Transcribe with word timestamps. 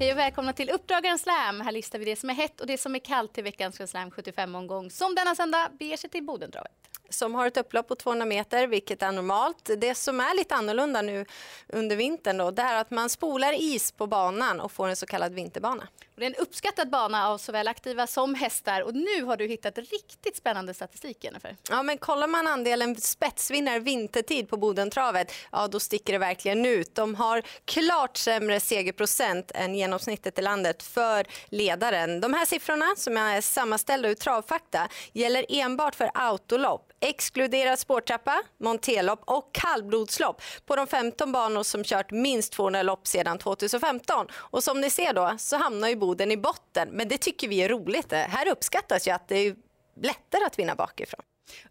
Hej 0.00 0.12
och 0.12 0.18
välkomna 0.18 0.52
till 0.52 0.70
Uppdragaren 0.70 1.18
Slam. 1.18 1.60
Här 1.60 1.72
listar 1.72 1.98
vi 1.98 2.04
det 2.04 2.16
som 2.16 2.30
är 2.30 2.34
hett 2.34 2.60
och 2.60 2.66
det 2.66 2.78
som 2.78 2.94
är 2.94 2.98
kallt 2.98 3.32
till 3.32 3.44
veckans 3.44 3.78
Grand 3.78 3.90
Slam 3.90 4.10
75-omgång 4.10 4.90
som 4.90 5.14
denna 5.14 5.34
söndag 5.34 5.70
beger 5.78 5.96
sig 5.96 6.10
till 6.10 6.24
Bodendravet 6.24 6.72
som 7.10 7.34
har 7.34 7.46
ett 7.46 7.56
upplopp 7.56 7.88
på 7.88 7.94
200 7.94 8.26
meter, 8.26 8.66
vilket 8.66 9.02
är 9.02 9.12
normalt. 9.12 9.70
Det 9.78 9.94
som 9.94 10.20
är 10.20 10.36
lite 10.36 10.54
annorlunda 10.54 11.02
nu 11.02 11.26
under 11.68 11.96
vintern 11.96 12.36
då, 12.36 12.50
det 12.50 12.62
är 12.62 12.80
att 12.80 12.90
man 12.90 13.08
spolar 13.08 13.60
is 13.60 13.92
på 13.92 14.06
banan 14.06 14.60
och 14.60 14.72
får 14.72 14.88
en 14.88 14.96
så 14.96 15.06
kallad 15.06 15.32
vinterbana. 15.32 15.88
Det 16.18 16.24
är 16.24 16.30
en 16.30 16.34
uppskattad 16.34 16.90
bana 16.90 17.28
av 17.28 17.38
såväl 17.38 17.68
aktiva 17.68 18.06
som 18.06 18.34
hästar 18.34 18.82
och 18.82 18.94
nu 18.94 19.22
har 19.22 19.36
du 19.36 19.46
hittat 19.46 19.78
riktigt 19.78 20.36
spännande 20.36 20.74
statistik 20.74 21.24
Jennifer. 21.24 21.56
Ja 21.70 21.82
men 21.82 21.98
kollar 21.98 22.26
man 22.26 22.46
andelen 22.46 22.96
spetsvinnare 22.96 23.78
vintertid 23.78 24.48
på 24.48 24.56
Bodentravet, 24.56 25.32
ja 25.52 25.68
då 25.68 25.80
sticker 25.80 26.12
det 26.12 26.18
verkligen 26.18 26.66
ut. 26.66 26.94
De 26.94 27.14
har 27.14 27.42
klart 27.64 28.16
sämre 28.16 28.60
segerprocent 28.60 29.50
än 29.54 29.74
genomsnittet 29.74 30.38
i 30.38 30.42
landet 30.42 30.82
för 30.82 31.26
ledaren. 31.48 32.20
De 32.20 32.34
här 32.34 32.46
siffrorna 32.46 32.94
som 32.96 33.16
är 33.16 33.40
sammanställda 33.40 34.08
ur 34.08 34.14
travfakta 34.14 34.88
gäller 35.12 35.46
enbart 35.48 35.94
för 35.94 36.10
autolopp 36.14 36.92
exkluderat 37.00 37.78
spårtrappa, 37.78 38.42
montelopp 38.60 39.22
och 39.24 39.50
kallblodslopp 39.52 40.42
på 40.66 40.76
de 40.76 40.86
15 40.86 41.32
banor 41.32 41.62
som 41.62 41.84
kört 41.84 42.10
minst 42.10 42.52
200 42.52 42.82
lopp 42.82 43.06
sedan 43.06 43.38
2015. 43.38 44.26
Och 44.34 44.64
som 44.64 44.80
ni 44.80 44.90
ser 44.90 45.12
då 45.12 45.34
så 45.38 45.56
hamnar 45.56 45.88
ju 45.88 45.96
Boden 45.96 46.07
i 46.14 46.36
botten, 46.36 46.88
men 46.92 47.08
det 47.08 47.18
tycker 47.18 47.48
vi 47.48 47.62
är 47.62 47.68
roligt. 47.68 48.12
Här 48.12 48.48
uppskattas 48.48 49.08
ju 49.08 49.10
att 49.10 49.28
det 49.28 49.36
är 49.36 49.56
lättare 50.02 50.44
att 50.44 50.58
vinna 50.58 50.74
bakifrån. 50.74 51.20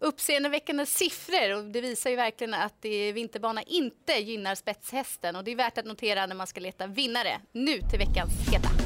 Uppseendeväckande 0.00 0.86
siffror 0.86 1.56
och 1.56 1.64
det 1.64 1.80
visar 1.80 2.10
ju 2.10 2.16
verkligen 2.16 2.54
att 2.54 2.84
vinterbana 3.14 3.62
inte 3.62 4.12
gynnar 4.12 4.54
spetshästen 4.54 5.36
och 5.36 5.44
det 5.44 5.50
är 5.50 5.56
värt 5.56 5.78
att 5.78 5.84
notera 5.84 6.26
när 6.26 6.34
man 6.34 6.46
ska 6.46 6.60
leta 6.60 6.86
vinnare. 6.86 7.40
Nu 7.52 7.80
till 7.90 7.98
veckans 7.98 8.32
heta. 8.52 8.77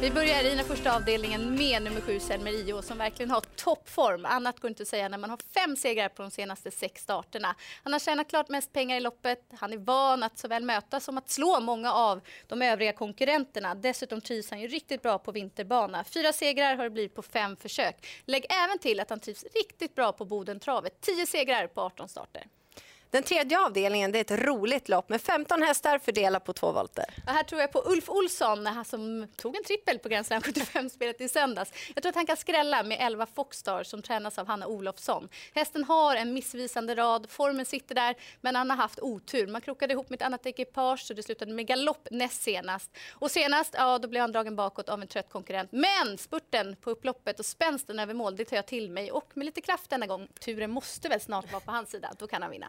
Vi 0.00 0.10
börjar 0.10 0.44
i 0.44 0.54
den 0.54 0.64
första 0.64 0.96
avdelningen 0.96 1.54
med 1.54 1.82
nummer 1.82 2.00
sju 2.00 2.20
Selmerio 2.20 2.82
som 2.82 2.98
verkligen 2.98 3.30
har 3.30 3.40
toppform. 3.40 4.24
Annat 4.24 4.60
går 4.60 4.68
inte 4.68 4.82
att 4.82 4.88
säga 4.88 5.08
när 5.08 5.18
man 5.18 5.30
har 5.30 5.38
fem 5.54 5.76
segrar 5.76 6.08
på 6.08 6.22
de 6.22 6.30
senaste 6.30 6.70
sex 6.70 7.02
starterna. 7.02 7.54
Han 7.82 7.92
har 7.92 8.00
tjänat 8.00 8.28
klart 8.28 8.48
mest 8.48 8.72
pengar 8.72 8.96
i 8.96 9.00
loppet. 9.00 9.42
Han 9.58 9.72
är 9.72 9.76
van 9.76 10.22
att 10.22 10.38
såväl 10.38 10.64
möta 10.64 11.00
som 11.00 11.18
att 11.18 11.30
slå 11.30 11.60
många 11.60 11.92
av 11.92 12.20
de 12.46 12.62
övriga 12.62 12.92
konkurrenterna. 12.92 13.74
Dessutom 13.74 14.20
trivs 14.20 14.50
han 14.50 14.60
ju 14.60 14.68
riktigt 14.68 15.02
bra 15.02 15.18
på 15.18 15.32
vinterbana. 15.32 16.04
Fyra 16.04 16.32
segrar 16.32 16.76
har 16.76 16.84
det 16.84 16.90
blivit 16.90 17.14
på 17.14 17.22
fem 17.22 17.56
försök. 17.56 18.06
Lägg 18.24 18.46
även 18.64 18.78
till 18.78 19.00
att 19.00 19.10
han 19.10 19.20
trivs 19.20 19.44
riktigt 19.54 19.94
bra 19.94 20.12
på 20.12 20.24
Bodentravet. 20.24 21.00
Tio 21.00 21.26
segrar 21.26 21.66
på 21.66 21.80
18 21.80 22.08
starter. 22.08 22.46
Den 23.10 23.22
tredje 23.22 23.60
avdelningen 23.60 24.12
det 24.12 24.18
är 24.18 24.34
ett 24.34 24.46
roligt 24.46 24.88
lopp 24.88 25.08
med 25.08 25.20
15 25.20 25.62
hästar 25.62 25.98
fördelat 25.98 26.44
på 26.44 26.52
två 26.52 26.72
volter. 26.72 27.04
Och 27.26 27.32
här 27.32 27.42
tror 27.42 27.60
jag 27.60 27.72
på 27.72 27.82
Ulf 27.86 28.08
Olsson 28.08 28.84
som 28.84 29.28
tog 29.36 29.56
en 29.56 29.64
trippel 29.64 29.98
på 29.98 30.08
Grand 30.08 30.26
Slam 30.26 30.42
75-spelet 30.42 31.20
i 31.20 31.28
söndags. 31.28 31.72
Jag 31.94 32.02
tror 32.02 32.10
att 32.10 32.16
han 32.16 32.26
kan 32.26 32.36
skrälla 32.36 32.82
med 32.82 32.98
11 33.00 33.26
Foxstar 33.34 33.84
som 33.84 34.02
tränas 34.02 34.38
av 34.38 34.46
Hanna 34.46 34.66
Olofsson. 34.66 35.28
Hästen 35.54 35.84
har 35.84 36.16
en 36.16 36.32
missvisande 36.32 36.94
rad, 36.94 37.26
formen 37.30 37.66
sitter 37.66 37.94
där 37.94 38.14
men 38.40 38.56
han 38.56 38.70
har 38.70 38.76
haft 38.76 39.00
otur. 39.00 39.46
Man 39.46 39.60
krokade 39.60 39.92
ihop 39.92 40.10
med 40.10 40.16
ett 40.16 40.26
annat 40.26 40.46
ekipage 40.46 41.00
så 41.00 41.14
det 41.14 41.22
slutade 41.22 41.52
med 41.52 41.66
galopp 41.66 42.08
näst 42.10 42.42
senast. 42.42 42.90
Och 43.12 43.30
senast, 43.30 43.74
ja 43.78 43.98
då 43.98 44.08
blev 44.08 44.20
han 44.20 44.32
dragen 44.32 44.56
bakåt 44.56 44.88
av 44.88 45.02
en 45.02 45.08
trött 45.08 45.30
konkurrent. 45.30 45.72
Men 45.72 46.18
spurten 46.18 46.76
på 46.76 46.90
upploppet 46.90 47.38
och 47.38 47.46
spänsten 47.46 47.98
över 47.98 48.14
mål, 48.14 48.36
det 48.36 48.44
tar 48.44 48.56
jag 48.56 48.66
till 48.66 48.90
mig 48.90 49.10
och 49.12 49.30
med 49.34 49.44
lite 49.44 49.60
kraft 49.60 49.90
denna 49.90 50.06
gång. 50.06 50.28
Turen 50.40 50.70
måste 50.70 51.08
väl 51.08 51.20
snart 51.20 51.52
vara 51.52 51.60
på 51.60 51.70
hans 51.70 51.90
sida, 51.90 52.12
då 52.18 52.26
kan 52.26 52.42
han 52.42 52.50
vinna. 52.50 52.68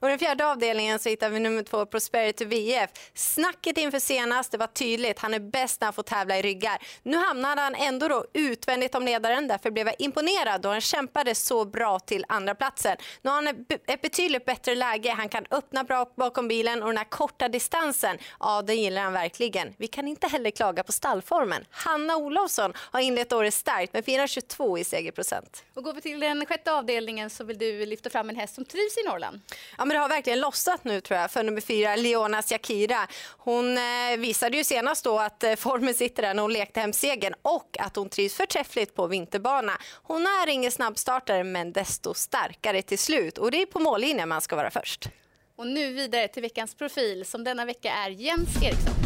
Och 0.00 0.08
den 0.08 0.18
fjärde 0.18 0.46
avdelningen 0.46 0.98
så 0.98 1.08
hittar 1.08 1.30
vi 1.30 1.40
nummer 1.40 1.62
två 1.62 1.86
Prosperity 1.86 2.44
VF. 2.44 2.90
Snacket 3.14 3.78
inför 3.78 3.98
senast, 3.98 4.52
det 4.52 4.58
var 4.58 4.66
tydligt. 4.66 5.18
Han 5.18 5.34
är 5.34 5.40
bäst 5.40 5.80
när 5.80 5.86
han 5.86 5.92
får 5.92 6.02
tävla 6.02 6.38
i 6.38 6.42
ryggar. 6.42 6.78
Nu 7.02 7.16
hamnade 7.16 7.60
han 7.60 7.74
ändå 7.74 8.08
då 8.08 8.24
utvändigt 8.32 8.94
om 8.94 9.04
ledaren. 9.04 9.48
Därför 9.48 9.70
blev 9.70 9.86
jag 9.86 9.96
imponerad 9.98 10.60
då 10.60 10.68
han 10.68 10.80
kämpade 10.80 11.34
så 11.34 11.64
bra 11.64 11.98
till 11.98 12.24
andra 12.28 12.54
platsen. 12.54 12.96
Nu 13.22 13.30
har 13.30 13.34
han 13.34 13.66
ett 13.86 14.02
betydligt 14.02 14.44
bättre 14.44 14.74
läge. 14.74 15.10
Han 15.10 15.28
kan 15.28 15.44
öppna 15.50 15.84
bra 15.84 16.12
bakom 16.16 16.48
bilen 16.48 16.82
och 16.82 16.88
den 16.88 16.96
här 16.96 17.04
korta 17.04 17.48
distansen, 17.48 18.18
ja 18.40 18.62
den 18.62 18.76
gillar 18.76 19.02
han 19.02 19.12
verkligen. 19.12 19.74
Vi 19.78 19.86
kan 19.86 20.08
inte 20.08 20.26
heller 20.26 20.50
klaga 20.50 20.82
på 20.82 20.92
stallformen. 20.92 21.64
Hanna 21.70 22.16
Olofsson 22.16 22.72
har 22.76 23.00
inlett 23.00 23.32
året 23.32 23.54
starkt 23.54 23.92
med 23.92 24.04
422 24.04 24.78
i 24.78 24.84
segerprocent. 24.84 25.64
Och 25.74 25.84
går 25.84 25.92
vi 25.92 26.00
till 26.00 26.20
den 26.20 26.46
sjätte 26.46 26.72
avdelningen 26.72 27.30
så 27.30 27.44
vill 27.44 27.58
du 27.58 27.86
lyfta 27.86 28.10
fram 28.10 28.28
en 28.28 28.36
häst 28.36 28.54
som 28.54 28.64
trivs 28.64 28.98
i 28.98 29.08
Norrland. 29.08 29.40
Ja, 29.78 29.84
men 29.84 29.88
det 29.88 29.98
har 29.98 30.08
verkligen 30.08 30.40
lossat 30.40 30.84
nu 30.84 31.00
tror 31.00 31.20
jag 31.20 31.30
för 31.30 31.42
nummer 31.42 31.60
fyra, 31.60 31.96
Leona 31.96 32.42
Shakira. 32.42 33.06
Hon 33.38 33.78
eh, 33.78 34.16
visade 34.18 34.56
ju 34.56 34.64
senast 34.64 35.04
då 35.04 35.18
att 35.18 35.42
eh, 35.42 35.54
formen 35.54 35.94
sitter 35.94 36.22
där 36.22 36.34
när 36.34 36.42
hon 36.42 36.52
lekte 36.52 36.80
hem 36.80 36.92
segern 36.92 37.34
och 37.42 37.76
att 37.78 37.96
hon 37.96 38.08
trivs 38.08 38.34
förträffligt 38.34 38.94
på 38.94 39.06
vinterbana. 39.06 39.72
Hon 40.02 40.22
är 40.22 40.48
ingen 40.48 40.70
snabbstartare 40.70 41.44
men 41.44 41.72
desto 41.72 42.14
starkare 42.14 42.82
till 42.82 42.98
slut 42.98 43.38
och 43.38 43.50
det 43.50 43.62
är 43.62 43.66
på 43.66 43.78
mållinjen 43.78 44.28
man 44.28 44.40
ska 44.40 44.56
vara 44.56 44.70
först. 44.70 45.08
Och 45.56 45.66
nu 45.66 45.92
vidare 45.92 46.28
till 46.28 46.42
veckans 46.42 46.74
profil 46.74 47.24
som 47.24 47.44
denna 47.44 47.64
vecka 47.64 47.92
är 47.92 48.10
Jens 48.10 48.62
Eriksson. 48.62 49.05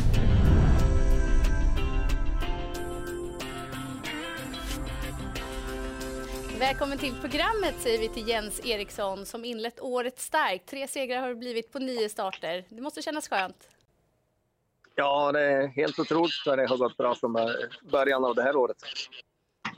Välkommen 6.60 6.98
till 6.98 7.15
programmet 7.21 7.75
säger 7.78 7.98
vi 7.98 8.09
till 8.09 8.28
Jens 8.28 8.66
Eriksson 8.66 9.26
som 9.26 9.44
inlett 9.44 9.81
året 9.81 10.19
starkt. 10.19 10.66
Tre 10.66 10.88
segrar 10.88 11.21
har 11.21 11.28
det 11.28 11.34
blivit 11.34 11.72
på 11.72 11.78
nio 11.78 12.09
starter. 12.09 12.65
Det 12.69 12.81
måste 12.81 13.03
kännas 13.03 13.28
skönt. 13.28 13.69
Ja, 14.94 15.32
det 15.32 15.41
är 15.41 15.66
helt 15.66 15.99
otroligt 15.99 16.43
vad 16.47 16.59
det 16.59 16.66
har 16.66 16.76
gått 16.76 16.97
bra 16.97 17.15
från 17.15 17.32
början 17.82 18.25
av 18.25 18.34
det 18.34 18.43
här 18.43 18.56
året. 18.56 18.76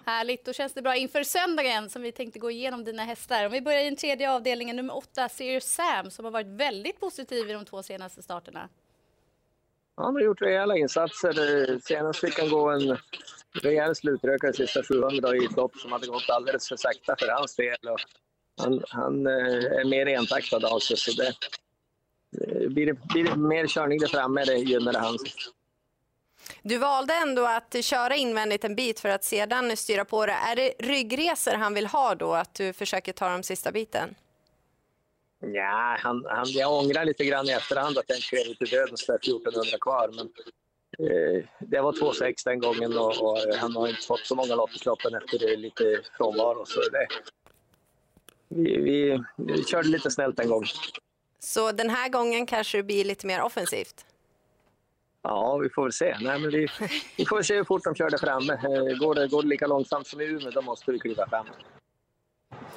Härligt, 0.05 0.45
då 0.45 0.53
känns 0.53 0.73
det 0.73 0.83
bra 0.83 0.97
inför 0.97 1.23
söndagen 1.23 1.91
som 1.91 2.03
vi 2.03 2.13
tänkte 2.13 2.39
gå 2.39 2.51
igenom 2.51 2.85
dina 2.85 3.05
hästar. 3.05 3.47
Om 3.47 3.53
vi 3.53 3.61
börjar 3.61 3.81
i 3.81 3.85
den 3.85 3.97
tredje 3.97 4.31
avdelningen, 4.31 4.77
nummer 4.77 4.97
åtta, 4.97 5.29
Serious 5.29 5.65
Sam, 5.65 6.11
som 6.11 6.25
har 6.25 6.33
varit 6.33 6.47
väldigt 6.47 7.01
positiv 7.01 7.51
i 7.51 7.53
de 7.53 7.65
två 7.65 7.83
senaste 7.83 8.23
starterna. 8.23 8.69
Han 9.97 10.15
har 10.15 10.23
gjort 10.23 10.43
rejäla 10.43 10.77
insatser. 10.77 11.79
Senast 11.81 12.21
fick 12.21 12.39
han 12.39 12.51
gå 12.51 12.71
en 12.71 12.99
rejäl 13.53 13.95
slutrökare 13.95 14.53
sista 14.53 14.83
700 14.83 15.37
i 15.37 15.45
ett 15.45 15.57
lopp 15.57 15.77
som 15.77 15.93
hade 15.93 16.07
gått 16.07 16.31
alldeles 16.31 16.69
för 16.69 16.77
sakta 16.77 17.17
för 17.19 17.29
hans 17.29 17.57
del. 17.57 17.89
Och 17.89 18.01
han, 18.61 18.83
han 18.89 19.27
eh, 19.27 19.33
är 19.81 19.85
mer 19.85 20.07
entaktad 20.07 20.67
av 20.67 20.79
sig, 20.79 20.97
så 20.97 21.13
det, 21.13 21.27
eh, 21.29 22.69
blir, 22.69 22.87
det, 22.87 22.99
blir 23.09 23.25
det 23.25 23.37
mer 23.37 23.67
körning 23.67 23.99
där 23.99 24.09
framme, 24.09 24.45
det 24.45 24.57
gynnar 24.57 24.95
hans. 24.95 25.23
Du 26.63 26.79
valde 26.79 27.15
ändå 27.15 27.47
att 27.47 27.85
köra 27.85 28.17
invändigt 28.17 28.65
en 28.65 28.75
bit 28.75 29.01
för 29.01 29.09
att 29.09 29.25
sedan 29.25 29.77
styra 29.77 30.05
på 30.05 30.27
det. 30.27 30.33
Är 30.33 30.57
det 30.57 30.75
ryggresor 30.79 31.53
han 31.53 31.75
vill 31.75 31.87
ha 31.87 32.15
då, 32.15 32.35
att 32.35 32.55
du 32.55 32.73
försöker 32.73 33.13
ta 33.13 33.29
de 33.29 33.43
sista 33.43 33.73
biten? 33.73 34.15
Ja, 35.43 35.97
han, 35.99 36.25
han, 36.29 36.47
jag 36.49 36.73
ångrar 36.73 37.05
lite 37.05 37.25
grann 37.25 37.49
i 37.49 37.53
efterhand 37.53 37.99
att 37.99 38.05
jag 38.09 38.19
inte 38.19 38.29
klev 38.29 38.47
ut 38.47 38.63
i 38.63 38.65
döden 38.65 38.97
så 38.97 39.15
1400 39.15 39.79
kvar. 39.81 40.11
Men 40.17 40.29
Eh, 40.99 41.45
det 41.59 41.81
var 41.81 41.93
2,6 41.93 42.35
den 42.45 42.61
gången 42.61 42.99
och, 42.99 43.23
och, 43.23 43.39
han 43.57 43.77
har 43.77 43.89
inte 43.89 44.03
fått 44.03 44.27
så 44.27 44.35
många 44.35 44.55
lottisloppen 44.55 45.15
efter 45.15 45.57
lite 45.57 46.01
frånvaro. 46.17 46.65
Så 46.67 46.81
det, 46.81 47.07
vi, 48.49 48.77
vi, 48.77 49.23
vi 49.37 49.65
körde 49.65 49.89
lite 49.89 50.11
snällt 50.11 50.37
den 50.37 50.49
gången. 50.49 50.69
Så 51.39 51.73
den 51.73 51.91
här 51.91 52.09
gången 52.09 52.47
kanske 52.47 52.79
det 52.79 52.83
blir 52.83 53.05
lite 53.05 53.27
mer 53.27 53.43
offensivt? 53.43 54.07
Ja, 55.23 55.57
vi 55.57 55.71
får 55.71 55.83
väl 55.83 55.93
se. 55.93 56.17
Nej, 56.21 56.39
men 56.39 56.51
vi, 56.51 56.69
vi 57.17 57.27
får 57.27 57.43
se 57.43 57.55
hur 57.55 57.65
fort 57.65 57.85
de 57.85 57.95
kör 57.95 58.11
där 58.11 58.19
framme. 58.19 58.53
Eh, 58.53 58.99
går 58.99 59.15
det, 59.15 59.29
går 59.29 59.43
det 59.43 59.49
lika 59.49 59.67
långsamt 59.67 60.07
som 60.07 60.21
i 60.21 60.25
Umeå, 60.25 60.51
då 60.51 60.63
måste 60.63 60.93
vi 60.93 60.99
kliva 60.99 61.29
fram. 61.29 61.47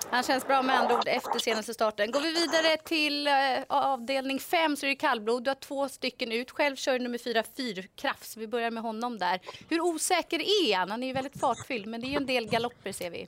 Han 0.09 0.23
känns 0.23 0.47
bra 0.47 0.61
med 0.61 0.79
andra 0.79 0.95
ord 0.95 1.07
efter 1.07 1.39
senaste 1.39 1.73
starten. 1.73 2.11
Går 2.11 2.19
vi 2.19 2.31
vidare 2.31 2.77
till 2.77 3.27
eh, 3.27 3.33
avdelning 3.67 4.39
5 4.39 4.75
så 4.75 4.85
är 4.85 4.89
det 4.89 4.95
kallblod. 4.95 5.43
Du 5.43 5.49
har 5.49 5.55
två 5.55 5.89
stycken 5.89 6.31
ut. 6.31 6.51
Själv 6.51 6.75
kör 6.75 6.99
nummer 6.99 7.17
4 7.17 7.43
Fyrkrafts. 7.57 8.37
Vi 8.37 8.47
börjar 8.47 8.71
med 8.71 8.83
honom 8.83 9.17
där. 9.17 9.39
Hur 9.69 9.81
osäker 9.81 10.39
är 10.39 10.75
han? 10.75 10.91
Han 10.91 11.03
är 11.03 11.07
ju 11.07 11.13
väldigt 11.13 11.39
fartfylld 11.39 11.87
men 11.87 12.01
det 12.01 12.07
är 12.07 12.09
ju 12.09 12.15
en 12.15 12.25
del 12.25 12.47
galopper 12.49 12.91
ser 12.91 13.09
vi. 13.09 13.27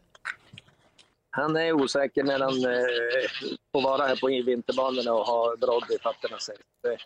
Han 1.30 1.56
är 1.56 1.74
osäker 1.74 2.24
när 2.24 2.40
han 2.40 2.66
eh, 2.66 3.30
får 3.72 3.82
vara 3.82 4.08
här 4.08 4.16
på 4.16 4.28
vinterbanorna 4.28 5.14
och 5.14 5.26
ha 5.26 5.56
brodd 5.58 5.92
i 5.92 5.98
fötterna. 6.00 6.38
Eh, 6.88 7.00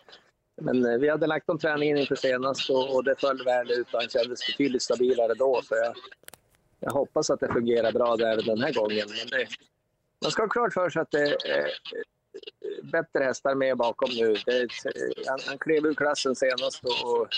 men 0.62 0.86
eh, 0.86 0.98
vi 0.98 1.08
hade 1.08 1.26
lagt 1.26 1.48
om 1.48 1.58
träningen 1.58 1.98
inför 1.98 2.16
senast 2.16 2.70
och, 2.70 2.94
och 2.94 3.04
det 3.04 3.20
föll 3.20 3.44
väl 3.44 3.70
ut 3.70 3.94
och 3.94 4.00
han 4.00 4.08
kändes 4.08 4.46
betydligt 4.46 4.82
stabilare 4.82 5.34
då. 5.34 5.62
Så 5.64 5.74
jag, 5.74 5.94
jag 6.82 6.92
hoppas 6.92 7.30
att 7.30 7.40
det 7.40 7.52
fungerar 7.52 7.92
bra 7.92 8.16
där 8.16 8.36
den 8.36 8.60
här 8.62 8.72
gången. 8.72 9.06
Men 9.08 9.28
det, 9.30 9.48
man 10.22 10.30
ska 10.30 10.42
ha 10.42 10.48
klart 10.48 10.72
för 10.72 10.90
sig 10.90 11.02
att 11.02 11.10
det 11.10 11.22
är 11.22 11.58
eh, 11.58 11.70
bättre 12.82 13.24
hästar 13.24 13.54
med 13.54 13.76
bakom 13.76 14.10
nu. 14.10 14.36
Det, 14.46 14.68
han, 15.26 15.38
han 15.46 15.58
klev 15.58 15.86
ur 15.86 15.94
klassen 15.94 16.36
senast 16.36 16.84
och, 16.84 17.28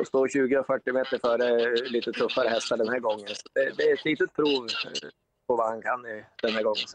och 0.00 0.06
står 0.06 0.28
20-40 0.28 0.92
meter 0.92 1.18
före 1.18 1.76
lite 1.88 2.12
tuffare 2.12 2.48
hästar 2.48 2.76
den 2.76 2.88
här 2.88 2.98
gången. 2.98 3.28
Så 3.28 3.48
det, 3.54 3.72
det 3.76 3.82
är 3.82 3.94
ett 3.94 4.04
litet 4.04 4.32
prov 4.32 4.66
eh, 4.86 5.08
på 5.46 5.56
vad 5.56 5.68
han 5.68 5.82
kan 5.82 6.02
den 6.42 6.54
här 6.54 6.62
gången. 6.62 6.86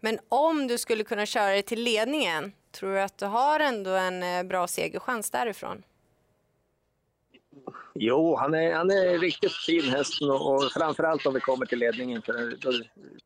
Men 0.00 0.18
om 0.28 0.66
du 0.66 0.78
skulle 0.78 1.04
kunna 1.04 1.26
köra 1.26 1.50
dig 1.50 1.62
till 1.62 1.82
ledningen, 1.82 2.52
tror 2.70 2.94
du 2.94 3.00
att 3.00 3.18
du 3.18 3.26
har 3.26 3.60
ändå 3.60 3.90
en 3.90 4.22
eh, 4.22 4.42
bra 4.42 4.66
segerchans 4.66 5.30
därifrån? 5.30 5.82
Jo, 7.94 8.36
han 8.36 8.54
är, 8.54 8.74
han 8.74 8.90
är 8.90 9.18
riktigt 9.18 9.52
fin 9.52 9.82
hästen 9.82 10.30
och, 10.30 10.54
och 10.54 10.72
framförallt 10.72 11.26
om 11.26 11.34
vi 11.34 11.40
kommer 11.40 11.66
till 11.66 11.78
ledningen. 11.78 12.22
För 12.22 12.56
då, 12.60 12.70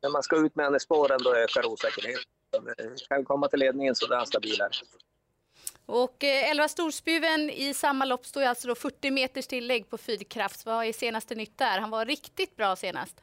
när 0.01 0.09
man 0.09 0.23
ska 0.23 0.45
ut 0.45 0.55
med 0.55 0.65
henne 0.65 0.77
i 0.77 0.79
spåren 0.79 1.19
då 1.23 1.35
ökar 1.35 1.65
osäkerheten. 1.65 2.25
Kan 3.09 3.17
vi 3.17 3.23
komma 3.23 3.47
till 3.47 3.59
ledningen 3.59 3.95
så 3.95 4.13
är 4.13 4.17
han 4.17 4.25
stabilare. 4.25 4.71
Och 5.85 6.23
eh, 6.23 6.51
11 6.51 6.67
Storspjuven 6.67 7.49
i 7.49 7.73
samma 7.73 8.05
lopp 8.05 8.25
står 8.25 8.43
alltså 8.43 8.67
då 8.67 8.75
40 8.75 9.11
meters 9.11 9.47
tillägg 9.47 9.89
på 9.89 9.97
fyrkraft. 9.97 10.65
Vad 10.65 10.85
är 10.85 10.93
senaste 10.93 11.35
nytt 11.35 11.57
där? 11.57 11.79
Han 11.79 11.89
var 11.89 12.05
riktigt 12.05 12.55
bra 12.55 12.75
senast. 12.75 13.15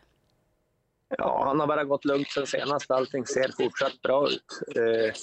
Ja, 1.09 1.45
han 1.45 1.61
har 1.61 1.67
bara 1.67 1.85
gått 1.85 2.05
lugnt 2.05 2.31
sen 2.31 2.47
senast. 2.47 2.91
Allting 2.91 3.27
ser 3.27 3.53
fortsatt 3.57 4.03
bra 4.03 4.29
ut. 4.29 4.77
Eh, 4.77 5.15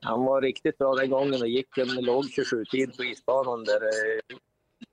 han 0.00 0.24
var 0.24 0.42
riktigt 0.42 0.78
bra 0.78 0.94
den 0.94 1.10
gången 1.10 1.40
och 1.40 1.48
gick 1.48 1.78
en 1.78 1.88
låg 1.88 2.24
27-tid 2.24 2.96
på 2.96 3.04
isbanan 3.04 3.64
där 3.64 3.82
eh, 3.82 4.36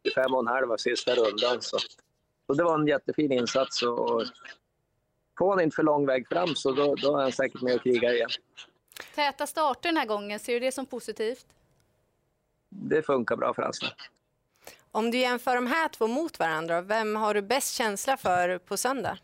25 0.07 0.33
och 0.33 0.39
en 0.39 0.47
halv 0.47 0.77
sista 0.77 1.15
rundan. 1.15 1.61
Så. 1.61 1.77
så 2.47 2.53
det 2.53 2.63
var 2.63 2.79
en 2.79 2.87
jättefin 2.87 3.31
insats. 3.31 3.83
Och, 3.83 4.23
får 5.39 5.49
han 5.49 5.61
inte 5.61 5.75
för 5.75 5.83
lång 5.83 6.05
väg 6.05 6.27
fram 6.27 6.55
så 6.55 6.71
då, 6.71 6.95
då 6.95 7.17
är 7.17 7.21
han 7.21 7.31
säkert 7.31 7.61
med 7.61 7.75
och 7.75 7.83
krigar 7.83 8.13
igen. 8.13 8.29
Täta 9.15 9.47
starter 9.47 9.89
den 9.89 9.97
här 9.97 10.05
gången, 10.05 10.39
ser 10.39 10.53
du 10.53 10.59
det 10.59 10.71
som 10.71 10.85
positivt? 10.85 11.45
Det 12.69 13.01
funkar 13.01 13.35
bra 13.35 13.53
för 13.53 13.61
hans 13.61 13.79
Om 14.91 15.11
du 15.11 15.17
jämför 15.17 15.55
de 15.55 15.67
här 15.67 15.89
två 15.89 16.07
mot 16.07 16.39
varandra, 16.39 16.81
vem 16.81 17.15
har 17.15 17.33
du 17.33 17.41
bäst 17.41 17.73
känsla 17.73 18.17
för 18.17 18.57
på 18.57 18.77
söndag? 18.77 19.17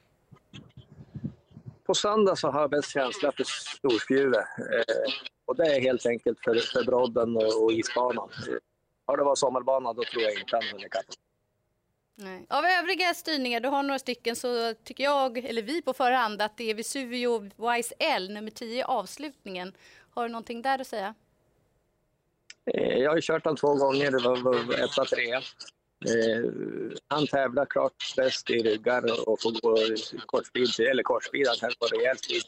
På 1.84 1.94
söndag 1.94 2.36
så 2.36 2.52
har 2.52 2.62
jag 2.62 2.70
bäst 2.70 2.92
känsla 2.92 3.32
för 3.32 3.44
storspjuve. 3.44 4.38
Eh, 4.38 5.14
och 5.46 5.56
det 5.56 5.76
är 5.76 5.82
helt 5.82 6.06
enkelt 6.06 6.40
för, 6.44 6.56
för 6.56 6.84
brodden 6.84 7.38
och, 7.38 7.64
och 7.64 7.72
isbanan. 7.72 8.30
Har 9.06 9.18
det 9.18 9.24
varit 9.24 9.38
sommarbana 9.38 9.94
då 9.94 10.04
tror 10.04 10.24
jag 10.24 10.34
inte 10.40 10.56
han 10.56 10.64
hunnit 10.72 10.92
kapp. 10.92 11.06
Nej. 12.18 12.46
Av 12.50 12.66
övriga 12.66 13.14
styrningar, 13.14 13.60
du 13.60 13.70
har 13.70 13.84
några 13.84 14.00
stycken, 14.00 14.36
så 14.36 14.74
tycker 14.84 15.04
jag, 15.04 15.38
eller 15.38 15.62
vi 15.62 15.82
på 15.82 15.94
förhand, 15.94 16.42
att 16.42 16.58
det 16.58 16.70
är 16.70 16.76
Vesuvio 16.76 17.40
Wise 17.40 17.96
L, 18.00 18.34
nummer 18.34 18.52
10, 18.52 18.86
avslutningen. 18.86 19.74
Har 20.10 20.24
du 20.24 20.30
någonting 20.30 20.62
där 20.62 20.82
att 20.82 20.88
säga? 20.88 21.16
Eh, 22.74 22.98
jag 22.98 23.12
har 23.12 23.22
kört 23.22 23.44
honom 23.44 23.58
två 23.58 23.76
gånger, 23.76 24.12
det 24.12 24.42
var, 24.42 24.84
etta, 24.84 25.06
trea. 25.06 25.38
Eh, 25.38 26.52
han 27.08 27.28
tävlar 27.28 27.66
klart 27.66 28.14
bäst 28.16 28.50
i 28.50 28.64
ryggar 28.64 29.30
och 29.30 29.42
får 29.42 29.52
gå 29.62 29.78
kortspid, 30.26 30.80
eller 30.80 31.04
kortspid, 31.04 31.48
han 31.48 31.58
kan 31.58 31.72
gå 31.80 31.88
rejält 31.88 32.24
speed. 32.24 32.44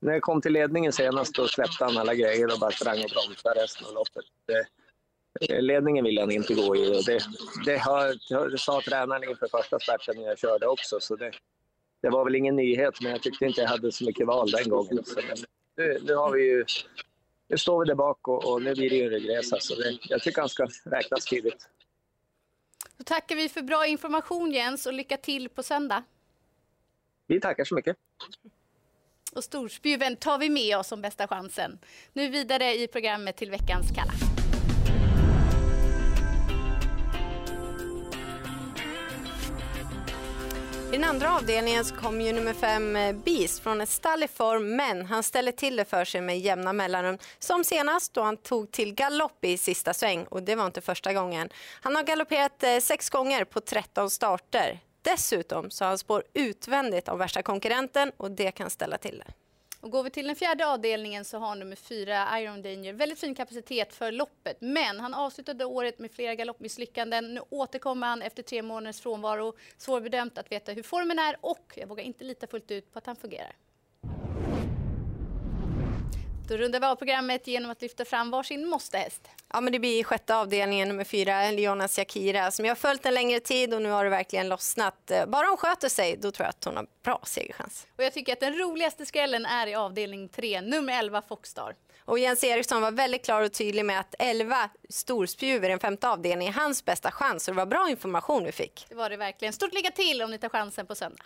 När 0.00 0.12
jag 0.12 0.22
kom 0.22 0.40
till 0.40 0.52
ledningen 0.52 0.92
senast 0.92 1.34
då 1.34 1.48
släppte 1.48 1.84
han 1.84 1.98
alla 1.98 2.14
grejer 2.14 2.52
och 2.52 2.58
bara 2.60 2.70
sprang 2.70 3.04
och 3.04 3.10
bromsade 3.10 3.62
resten 3.62 3.86
av 3.86 3.94
loppet. 3.94 4.24
Eh, 4.48 4.66
ledningen 5.40 6.04
vill 6.04 6.18
han 6.18 6.30
inte 6.30 6.54
gå 6.54 6.76
i. 6.76 6.98
Och 6.98 7.04
det, 7.04 7.20
det, 7.64 7.78
har, 7.78 8.50
det 8.50 8.58
sa 8.58 8.82
tränaren 8.84 9.30
inför 9.30 9.48
första 9.48 9.78
starten 9.78 10.16
när 10.16 10.28
jag 10.28 10.38
körde 10.38 10.66
också. 10.66 11.00
Så 11.00 11.16
det, 11.16 11.32
det 12.02 12.10
var 12.10 12.24
väl 12.24 12.34
ingen 12.34 12.56
nyhet, 12.56 13.00
men 13.00 13.12
jag 13.12 13.22
tyckte 13.22 13.44
inte 13.44 13.60
jag 13.60 13.68
hade 13.68 13.92
så 13.92 14.04
mycket 14.04 14.26
val 14.26 14.50
den 14.50 14.68
gången. 14.68 15.04
Så 15.04 15.20
nu, 15.76 15.98
nu, 16.02 16.14
har 16.14 16.32
vi 16.32 16.42
ju, 16.42 16.64
nu 17.48 17.58
står 17.58 17.80
vi 17.80 17.86
där 17.86 17.94
bak 17.94 18.28
och, 18.28 18.52
och 18.52 18.62
nu 18.62 18.74
blir 18.74 18.90
det 18.90 18.96
ju 18.96 19.04
en 19.04 19.10
regresa. 19.10 19.56
Så 19.60 19.74
det, 19.74 19.98
jag 20.02 20.22
tycker 20.22 20.40
han 20.40 20.48
ska 20.48 20.68
räknas 20.84 21.24
tidigt. 21.24 21.68
Då 22.96 23.04
tackar 23.04 23.36
vi 23.36 23.48
för 23.48 23.62
bra 23.62 23.86
information 23.86 24.52
Jens 24.52 24.86
och 24.86 24.92
lycka 24.92 25.16
till 25.16 25.48
på 25.48 25.62
söndag. 25.62 26.02
Vi 27.26 27.40
tackar 27.40 27.64
så 27.64 27.74
mycket. 27.74 27.96
Och 29.32 29.44
storspjuven 29.44 30.16
tar 30.16 30.38
vi 30.38 30.50
med 30.50 30.78
oss 30.78 30.88
som 30.88 31.02
bästa 31.02 31.28
chansen. 31.28 31.78
Nu 32.12 32.28
vidare 32.28 32.74
i 32.74 32.88
programmet 32.88 33.36
till 33.36 33.50
veckans 33.50 33.86
Kalla. 33.96 34.31
I 40.92 40.94
den 40.94 41.04
andra 41.04 41.36
avdelningen 41.36 41.84
så 41.84 41.94
kom 41.94 42.20
ju 42.20 42.32
nummer 42.32 42.52
fem 42.54 42.96
eh, 42.96 43.14
Beast 43.14 43.62
från 43.62 43.80
ett 43.80 43.88
stall 43.88 44.22
i 44.22 44.28
form 44.28 44.76
men 44.76 45.06
han 45.06 45.22
ställer 45.22 45.52
till 45.52 45.76
det 45.76 45.84
för 45.84 46.04
sig 46.04 46.20
med 46.20 46.40
jämna 46.40 46.72
mellanrum. 46.72 47.18
Som 47.38 47.64
senast 47.64 48.14
då 48.14 48.22
han 48.22 48.36
tog 48.36 48.70
till 48.70 48.94
galopp 48.94 49.44
i 49.44 49.58
sista 49.58 49.94
sväng 49.94 50.24
och 50.24 50.42
det 50.42 50.54
var 50.54 50.66
inte 50.66 50.80
första 50.80 51.12
gången. 51.12 51.48
Han 51.82 51.96
har 51.96 52.02
galopperat 52.02 52.62
eh, 52.62 52.78
sex 52.78 53.10
gånger 53.10 53.44
på 53.44 53.60
13 53.60 54.10
starter. 54.10 54.80
Dessutom 55.02 55.70
så 55.70 55.84
har 55.84 55.88
han 55.88 55.98
spår 55.98 56.24
utvändigt 56.34 57.08
av 57.08 57.18
värsta 57.18 57.42
konkurrenten 57.42 58.12
och 58.16 58.30
det 58.30 58.50
kan 58.50 58.70
ställa 58.70 58.98
till 58.98 59.22
det. 59.26 59.32
Och 59.82 59.90
går 59.90 60.02
vi 60.02 60.10
till 60.10 60.26
den 60.26 60.36
fjärde 60.36 60.66
avdelningen 60.66 61.24
så 61.24 61.38
har 61.38 61.56
nummer 61.56 61.76
fyra 61.76 62.40
Iron 62.40 62.62
Danger 62.62 62.92
väldigt 62.92 63.18
fin 63.18 63.34
kapacitet 63.34 63.94
för 63.94 64.12
loppet. 64.12 64.56
Men 64.60 65.00
han 65.00 65.14
avslutade 65.14 65.64
året 65.64 65.98
med 65.98 66.12
flera 66.12 66.34
galoppmisslyckanden. 66.34 67.34
Nu 67.34 67.40
återkommer 67.50 68.06
han 68.06 68.22
efter 68.22 68.42
tre 68.42 68.62
månaders 68.62 69.00
frånvaro. 69.00 69.54
Svårbedömt 69.76 70.38
att 70.38 70.52
veta 70.52 70.72
hur 70.72 70.82
formen 70.82 71.18
är 71.18 71.36
och 71.40 71.72
jag 71.76 71.86
vågar 71.86 72.04
inte 72.04 72.24
lita 72.24 72.46
fullt 72.46 72.70
ut 72.70 72.92
på 72.92 72.98
att 72.98 73.06
han 73.06 73.16
fungerar. 73.16 73.56
Då 76.48 76.56
rundar 76.56 76.80
vi 76.80 76.86
av 76.86 76.96
programmet 76.96 77.46
genom 77.46 77.70
att 77.70 77.82
lyfta 77.82 78.04
fram 78.04 78.30
varsin 78.30 78.68
måstehäst. 78.68 79.28
Ja, 79.52 79.60
men 79.60 79.72
det 79.72 79.78
blir 79.78 80.04
sjätte 80.04 80.36
avdelningen 80.36 80.88
nummer 80.88 81.04
fyra, 81.04 81.50
Leonas 81.50 81.96
Shakira, 81.96 82.50
som 82.50 82.64
jag 82.64 82.70
har 82.70 82.76
följt 82.76 83.06
en 83.06 83.14
längre 83.14 83.40
tid 83.40 83.74
och 83.74 83.82
nu 83.82 83.90
har 83.90 84.04
det 84.04 84.10
verkligen 84.10 84.48
lossnat. 84.48 85.10
Eh, 85.10 85.26
bara 85.26 85.46
hon 85.46 85.56
sköter 85.56 85.88
sig, 85.88 86.16
då 86.16 86.30
tror 86.30 86.44
jag 86.44 86.50
att 86.50 86.64
hon 86.64 86.76
har 86.76 86.86
bra 87.04 87.20
segerchans. 87.24 87.86
Och 87.98 88.04
jag 88.04 88.12
tycker 88.12 88.32
att 88.32 88.40
den 88.40 88.58
roligaste 88.58 89.06
skrällen 89.06 89.46
är 89.46 89.66
i 89.66 89.74
avdelning 89.74 90.28
tre, 90.28 90.60
nummer 90.60 90.98
11 90.98 91.22
Foxstar. 91.28 91.74
Och 92.04 92.18
Jens 92.18 92.44
Eriksson 92.44 92.82
var 92.82 92.90
väldigt 92.90 93.24
klar 93.24 93.42
och 93.42 93.52
tydlig 93.52 93.84
med 93.84 94.00
att 94.00 94.14
11 94.18 94.68
storspjuver 94.88 95.68
i 95.68 95.70
den 95.70 95.80
femte 95.80 96.08
avdelningen 96.08 96.54
är 96.54 96.60
hans 96.60 96.84
bästa 96.84 97.10
chans. 97.10 97.44
Så 97.44 97.50
det 97.50 97.56
var 97.56 97.66
bra 97.66 97.90
information 97.90 98.44
vi 98.44 98.52
fick. 98.52 98.86
Det 98.88 98.94
var 98.94 99.10
det 99.10 99.16
verkligen. 99.16 99.52
Stort 99.52 99.74
lycka 99.74 99.90
till 99.90 100.22
om 100.22 100.30
ni 100.30 100.38
tar 100.38 100.48
chansen 100.48 100.86
på 100.86 100.94
söndag. 100.94 101.24